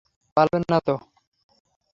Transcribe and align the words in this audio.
পালাবেন 0.37 0.63
না 0.71 0.79
তো? 0.87 0.95